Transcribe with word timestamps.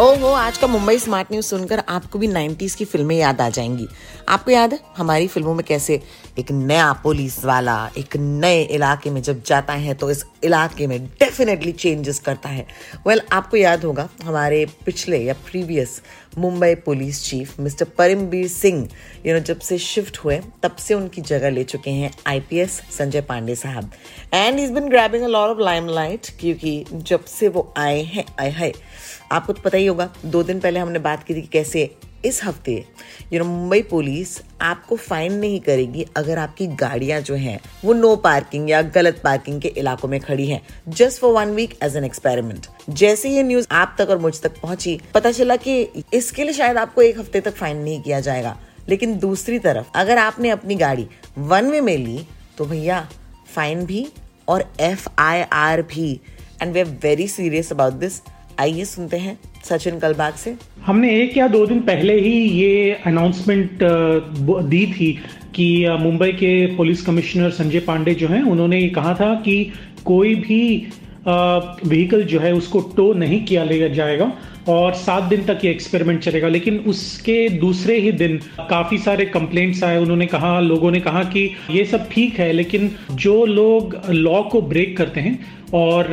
ओहो 0.00 0.26
आज 0.26 0.58
का 0.58 0.66
मुंबई 0.66 0.98
स्मार्ट 0.98 1.30
न्यूज़ 1.32 1.46
सुनकर 1.46 1.82
आपको 1.88 2.18
भी 2.18 2.28
90s 2.28 2.74
की 2.74 2.84
फ़िल्में 2.84 3.14
याद 3.16 3.40
आ 3.40 3.48
जाएँगी। 3.48 3.86
आपको 4.28 4.50
याद 4.50 4.72
है 4.72 4.78
हमारी 4.96 5.26
फ़िल्मों 5.28 5.54
में 5.54 5.64
कैसे 5.66 6.00
एक 6.38 6.50
नया 6.50 6.92
पुलिस 7.02 7.44
वाला 7.44 7.74
एक 7.98 8.16
नए 8.16 8.62
इलाके 8.64 9.10
में 9.10 9.20
जब 9.22 9.42
जाता 9.46 9.72
है 9.72 9.94
तो 9.94 10.10
इस 10.10 10.24
इलाके 10.44 10.86
में 10.86 11.04
डेफिनेटली 11.04 11.72
चेंजेस 11.72 12.18
करता 12.18 12.48
है। 12.48 12.66
वेल 13.06 13.18
well, 13.18 13.32
आपको 13.32 13.56
याद 13.56 13.84
होगा 13.84 14.08
हमारे 14.24 14.64
पिछले 14.86 15.18
या 15.18 15.34
previous 15.50 16.00
Mumbai 16.38 16.74
police 16.84 17.22
chief 17.24 17.58
mister 17.60 17.84
Parambir 17.98 18.48
Singh 18.48 18.88
you 19.26 19.34
know 19.34 19.40
जब 19.40 19.58
से 19.60 19.78
शिफ्ट 19.78 20.18
हुए 20.18 20.40
तब 20.62 20.76
से 20.76 20.94
उनकी 20.94 21.20
जगह 21.22 21.50
ले 21.50 21.64
चुके 21.64 21.90
हैं 21.90 22.10
IPS 22.26 22.80
Sanjay 22.98 23.20
Pandey 23.20 23.54
sahab. 23.54 23.90
And 24.34 24.60
is 24.60 24.72
been 24.72 24.88
grabbing 24.88 25.24
a 25.24 25.28
lot 25.28 25.50
of 25.50 25.60
limelight 25.64 26.30
क्योंकि 26.40 26.84
जब 26.92 27.24
से 27.24 27.48
वो 27.48 27.72
आए 27.76 28.02
हैं 28.04 28.24
आए 28.40 28.50
है 28.50 28.72
आपको 29.32 29.52
तो 29.52 29.62
पता 29.62 29.78
ही 29.78 29.86
होगा, 29.86 30.08
दो 30.24 30.42
दिन 30.42 30.60
पहले 30.60 30.80
हमने 30.80 30.98
बात 31.00 31.22
की 31.24 31.34
थी 31.34 31.40
कि 31.42 31.48
कैसे 31.52 31.90
इस 32.24 32.42
हफ़्ते 32.44 32.72
यू 33.32 33.38
नो 33.38 33.44
मुंबई 33.44 33.80
पुलिस 33.82 34.40
आपको 34.62 34.96
फाइन 34.96 35.32
नहीं 35.34 35.60
करेगी 35.60 36.04
अगर 36.16 36.38
आपकी 36.38 36.66
गाड़ियाँ 36.76 37.20
जो 37.20 37.34
हैं, 37.34 37.58
वो 37.84 37.92
नो 37.92 38.14
पार्किंग 38.16 38.68
या 38.70 38.82
गलत 38.96 39.20
पार्किंग 39.24 39.60
के 39.60 39.68
इलाकों 39.68 40.08
में 40.08 40.18
खड़ी 40.20 40.46
हैं। 40.46 40.60
Just 40.88 41.20
for 41.20 41.32
one 41.34 41.54
week 41.54 41.76
as 41.82 41.96
an 41.96 42.04
experiment 42.04 42.66
जैसे 42.90 43.30
ये 43.30 43.42
न्यूज़ 43.42 43.66
आप 43.72 43.96
तक 43.98 44.10
और 44.10 44.18
मुझ 44.18 44.40
तक 44.40 44.60
पहुँची, 44.60 44.98
पता 45.14 45.32
चला 45.32 45.56
कि 45.56 46.04
इसके 46.14 46.44
लिए 46.44 46.52
शायद 46.52 46.78
आपको 46.78 47.02
एक 47.02 47.18
हफ़्ते 47.18 47.40
तक 47.40 47.54
फाइन 47.54 47.76
नहीं 47.78 48.00
किया 48.02 48.20
जाएगा। 48.20 48.56
लेकिन 48.88 49.18
दूसरी 49.18 49.58
तरफ़, 49.58 49.86
अगर 49.94 50.18
आपने 50.18 50.50
अपनी 50.50 50.74
गाड़ी 50.76 51.06
वन 51.38 51.70
वे 51.70 51.80
में 51.80 51.96
ली 51.96 52.26
तो 52.58 52.64
भैया 52.64 53.06
फाइन 53.54 53.84
भी 53.86 54.06
और 54.48 54.64
एफ़ 54.80 55.08
आई 55.18 55.42
आर 55.42 55.82
भी। 55.84 56.12
And 56.62 56.72
we 56.72 56.80
are 56.80 56.86
very 57.02 57.26
serious 57.28 57.72
about 57.72 57.92
this 57.94 58.20
आइए 58.62 58.84
सुनते 58.84 59.16
हैं 59.16 59.38
सचिन 59.64 59.98
कलबाग 59.98 60.34
से। 60.34 60.54
हमने 60.86 61.08
एक 61.20 61.36
या 61.36 61.46
दो 61.48 61.64
दिन 61.66 61.80
पहले 61.82 62.18
ही 62.20 62.34
ये 62.50 62.92
अनाउंसमेंट 63.06 63.78
दी 64.70 64.86
थी 64.88 65.10
कि 65.54 65.66
मुंबई 66.00 66.32
के 66.32 66.54
पुलिस 66.76 67.02
कमिश्नर 67.02 67.50
संजय 67.52 67.80
पांडे 67.80 68.14
जो 68.14 68.28
हैं, 68.28 68.42
उन्होंने 68.42 68.80
ये 68.80 68.88
कहा 68.90 69.14
था 69.14 69.34
कि 69.44 69.56
कोई 70.04 70.34
भी 70.36 70.62
व्हीकल 71.26 72.22
जो 72.24 72.40
है 72.40 72.52
उसको 72.54 72.80
टो 72.96 73.12
नहीं 73.14 73.44
किया 73.44 73.64
जाएगा। 73.88 74.32
और 74.68 74.94
सात 74.94 75.22
दिन 75.24 75.44
तक 75.44 75.64
ये 75.64 75.70
एक्सपेरिमेंट 75.70 76.20
चलेगा। 76.20 76.48
लेकिन 76.48 76.78
उसके 76.88 77.48
दूसरे 77.58 77.98
ही 78.00 78.12
दिन 78.14 78.36
काफ़ी 78.60 78.98
सारे 78.98 79.24
कंप्लेंट्स 79.26 79.82
आए। 79.84 79.98
उन्होंने 79.98 80.26
कहा, 80.26 80.58
लोगों 80.60 80.90
ने 80.90 81.00
कहा 81.00 81.22
कि 81.24 81.50
ये 81.70 81.84
सब 81.84 82.08
ठीक 82.10 82.38
है, 82.38 82.52
लेकिन 82.52 82.90
जो 83.12 83.44
लोग 83.46 83.96
लॉ 84.10 84.42
को 84.42 84.62
ब्रेक 84.62 84.96
करते 84.96 85.20
हैं 85.20 85.38
और 85.74 86.06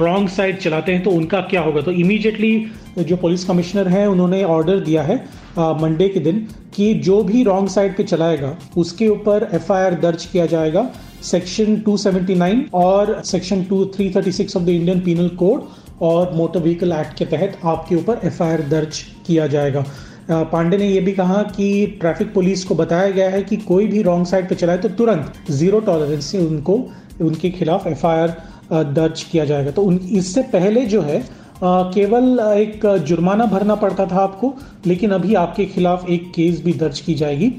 रॉन्ग 0.00 0.28
साइड 0.28 0.58
चलाते 0.58 0.92
हैं 0.92 1.02
तो 1.02 1.10
उनका 1.10 1.40
क्या 1.40 1.60
होगा? 1.60 1.80
तो 1.80 1.92
इमीडिएटली 1.92 2.66
जो 2.98 3.16
पुलिस 3.16 3.44
कमिश्नर 3.44 3.88
हैं, 3.88 4.06
उन्होंने 4.06 4.42
ऑर्डर 4.44 4.80
दिया 4.80 5.02
है 5.02 5.16
मंडे 5.58 6.08
के 6.08 6.20
दिन 6.20 6.46
कि 6.74 6.92
जो 6.96 7.22
भी 7.22 7.42
रॉन्ग 7.44 7.68
साइड 7.68 7.96
पे 7.96 8.02
चलाएगा, 8.04 8.56
उसके 8.76 9.08
ऊपर 9.08 9.48
एफआईआर 9.54 9.94
दर्ज 10.00 10.24
किया 10.26 10.46
जाएगा। 10.46 10.90
सेक्शन 11.24 11.76
279 11.86 12.62
और 12.74 13.20
section 13.24 13.64
2 13.70 13.84
336 13.92 14.56
of 14.56 14.62
the 14.62 14.68
Indian 14.68 15.00
penal 15.00 15.28
code 15.36 15.68
और 16.02 16.32
मोटर 16.36 16.60
व्हीकल 16.60 16.92
एक्ट 16.92 17.18
के 17.18 17.24
तहत 17.26 17.58
आपके 17.66 17.96
ऊपर 17.96 18.20
एफआईआर 18.26 18.62
दर्ज 18.70 18.98
किया 19.26 19.46
जाएगा। 19.46 19.84
पांडे 20.30 20.76
ने 20.76 20.88
यह 20.88 21.04
भी 21.04 21.12
कहा 21.12 21.42
कि 21.50 21.86
ट्रैफ़िक 22.00 22.32
पुलिस 22.34 22.64
को 22.64 22.74
बताया 22.74 23.10
गया 23.10 23.28
है 23.30 23.42
कि 23.42 23.56
कोई 23.64 23.86
भी 23.86 24.02
रॉन्ग 24.02 24.26
साइड 24.26 24.48
पे 24.48 24.54
चलाए 24.54 24.78
तो 24.78 24.88
तुरंत 24.90 25.32
ज़ीरो 25.50 25.80
टॉलरेंस 25.82 26.24
से 26.24 26.38
उनको, 26.38 26.74
उनके 27.20 27.50
खिलाफ 27.50 27.86
एफआईआर 27.86 28.36
दर्ज 28.72 29.22
किया 29.22 29.44
जाएगा। 29.44 29.70
तो 29.70 29.82
उन, 29.82 29.96
इससे 29.96 30.42
पहले 30.52 30.84
जो 30.86 31.00
है 31.02 31.22
केवल 31.64 32.38
एक 32.40 32.86
जुर्माना 33.06 33.44
भरना 33.46 33.74
पड़ता 33.76 34.06
था 34.06 34.16
आपको, 34.18 34.54
लेकिन 34.86 35.10
अभी 35.12 35.34
आपके 35.36 35.64
खिलाफ 35.66 36.08
एक 36.10 36.30
केस 36.34 36.62
भी 36.64 36.72
दर्ज 36.74 37.00
की 37.00 37.14
जाएगी। 37.14 37.52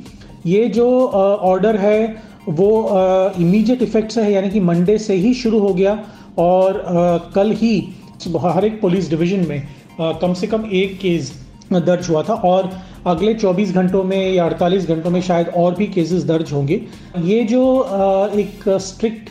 ये 0.45 0.65
जो 0.69 0.87
ऑर्डर 1.07 1.77
है 1.77 1.99
वो 2.47 2.69
इमीडिएट 3.39 3.81
इफ़ेक्ट 3.81 4.11
से 4.11 4.21
है, 4.21 4.31
यानी 4.31 4.49
कि 4.49 4.59
मंडे 4.61 4.97
से 4.97 5.13
ही 5.15 5.33
शुरू 5.33 5.59
हो 5.59 5.73
गया 5.73 5.99
और 6.37 6.83
कल 7.35 7.51
ही 7.53 7.77
हर 8.37 8.65
एक 8.65 8.79
पुलिस 8.81 9.09
डिवीज़न 9.09 9.47
में 9.47 9.67
कम 10.21 10.33
से 10.33 10.47
कम 10.47 10.63
एक 10.73 10.97
केस 10.99 11.33
दर्ज 11.73 12.09
हुआ 12.09 12.23
था 12.23 12.33
और 12.45 12.69
अगले 13.07 13.33
24 13.35 13.71
घंटों 13.71 14.03
में 14.03 14.33
या 14.33 14.49
48 14.49 14.87
घंटों 14.87 15.09
में 15.11 15.21
शायद 15.21 15.47
और 15.57 15.75
भी 15.75 15.87
केसेस 15.87 16.23
दर्ज 16.23 16.51
होंगे। 16.53 16.81
ये 17.23 17.43
जो 17.43 17.61
एक 18.35 18.69
स्ट्रिक्ट 18.81 19.29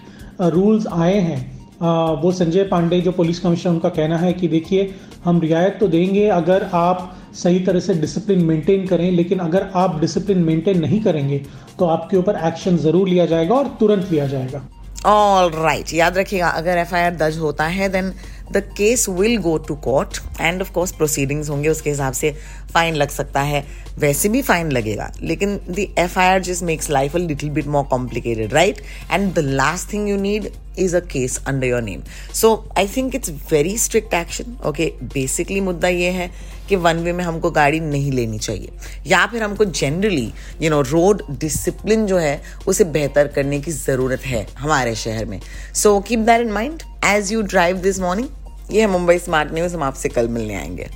रूल्स 0.54 0.86
आए 0.88 1.18
हैं 1.20 2.20
वो 2.22 2.32
संजय 2.32 2.64
पांडे, 2.64 3.00
जो 3.00 3.12
पुलिस 3.12 3.40
कमिश्नर 3.40 3.72
उनका 3.72 3.88
कहना 3.90 4.18
है 4.18 4.32
कि 4.32 4.48
देखिए, 4.48 4.94
हम 5.24 5.40
रियायत 5.40 5.76
तो 5.80 5.88
देंगे, 5.88 6.26
अगर 6.28 6.68
आप 6.74 7.16
सही 7.34 7.58
तरह 7.66 7.80
से 7.80 7.94
डिसिप्लिन 7.96 8.44
मेंटेन 8.44 8.86
करें, 8.86 9.10
लेकिन 9.12 9.38
अगर 9.40 9.70
आप 9.76 9.98
डिसिप्लिन 10.00 10.38
मेंटेन 10.44 10.80
नहीं 10.80 11.00
करेंगे 11.02 11.38
तो 11.78 11.86
आपके 11.86 12.16
ऊपर 12.16 12.40
एक्शन 12.46 12.76
ज़रूर 12.78 13.08
लिया 13.08 13.26
जाएगा 13.26 13.54
और 13.54 13.76
तुरंत 13.80 14.10
लिया 14.10 14.26
जाएगा 14.26 14.62
ऑल 15.06 15.50
राइट 15.52 15.78
right. 15.78 15.94
याद 15.94 16.18
रखिएगा, 16.18 16.48
अगर 16.48 16.78
एफआईआर 16.78 17.14
दर्ज 17.16 17.38
होता 17.38 17.64
है 17.68 17.88
then 17.88 18.12
the 18.52 18.62
case 18.76 19.08
will 19.08 19.36
go 19.38 19.56
to 19.58 19.74
court 19.84 20.18
and 20.40 20.60
of 20.62 20.72
course 20.72 20.92
proceedings 20.92 21.50
होंगे, 21.50 21.68
उसके 21.68 21.90
हिसाब 21.90 22.12
से 22.12 22.34
फाइन 22.72 22.94
लग 22.94 23.08
सकता 23.10 23.40
है। 23.42 23.64
वैसे 23.98 24.28
भी 24.28 24.40
फाइन 24.42 24.70
लगेगा, 24.72 25.10
लेकिन 25.20 25.56
the 25.70 25.86
F 25.98 26.18
I 26.18 26.28
R 26.28 26.40
which 26.42 26.62
makes 26.62 26.90
life 26.90 27.14
a 27.16 27.18
little 27.18 27.50
bit 27.50 27.66
more 27.66 27.84
complicated 27.90 28.54
right 28.54 28.80
and 29.12 29.32
the 29.34 29.38
last 29.38 29.92
thing 29.92 30.08
you 30.08 30.16
need 30.16 30.50
is 30.78 30.96
a 30.96 31.00
case 31.02 31.38
under 31.46 31.66
your 31.66 31.82
name 31.82 32.02
so 32.34 32.54
I 32.78 32.88
think 32.96 33.14
it's 33.14 33.30
very 33.52 33.76
strict 33.78 34.14
action 34.14 34.56
okay 34.66 34.92
basically 35.14 35.60
मुद्दा 35.60 35.88
ये 35.88 36.10
है 36.10 36.30
कि 36.68 36.76
one 36.76 36.96
way 36.96 37.12
में 37.12 37.22
हमको 37.24 37.50
गाड़ी 37.50 37.80
नहीं 37.80 38.10
लेनी 38.12 38.38
चाहिए। 38.38 38.70
या 39.06 39.24
फिर 39.26 39.42
हमको 39.42 39.64
generally 39.64 40.32
you 40.62 40.70
know 40.70 40.80
road 40.82 41.22
discipline 41.30 42.06
जो 42.06 42.18
है, 42.18 42.40
उसे 42.66 42.84
बेहतर 42.84 43.28
करने 43.28 43.60
की 43.60 43.72
ज़रूरत 43.72 44.20
है 44.26 44.46
हमारे 44.58 44.94
शहर 44.94 45.24
में। 45.24 45.40
So 45.74 45.98
keep 46.00 46.18
that 46.20 46.40
in 46.40 46.52
mind 46.52 46.82
as 47.06 47.32
you 47.32 47.42
drive 47.42 47.76
this 47.78 48.00
morning 48.00 48.28
ये 48.70 48.80
है 48.80 48.86
मुंबई 48.86 49.18
स्मार्ट 49.18 49.52
न्यूज़ 49.54 49.74
हम 49.74 49.82
आपसे 49.82 50.08
कल 50.08 50.28
मिलने 50.28 50.54
आएँगे 50.54 50.88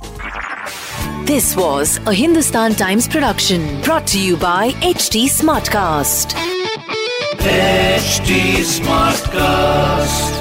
this 1.25 1.55
was 1.57 1.99
a 1.99 2.11
Hindustan 2.11 2.73
Times 2.75 3.07
production 3.07 3.67
brought 3.83 4.15
you 4.15 4.35
by 4.37 4.73
H 4.83 5.09
T 5.11 5.27
Smartcast 5.69 6.37
smart 7.39 9.27
Smartcast. 9.29 10.38